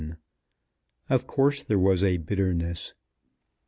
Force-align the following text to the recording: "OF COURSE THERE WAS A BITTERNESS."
"OF 1.11 1.27
COURSE 1.27 1.61
THERE 1.61 1.77
WAS 1.77 2.03
A 2.03 2.17
BITTERNESS." 2.17 2.95